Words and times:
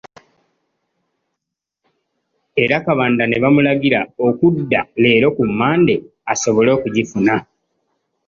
Era 2.63 2.75
Kabanda 2.85 3.23
ne 3.27 3.37
bamulagira 3.43 3.99
okudda 4.27 4.79
leero 5.01 5.27
ku 5.35 5.43
Mmande 5.49 5.95
asobole 6.31 6.69
okugifuna. 6.77 7.35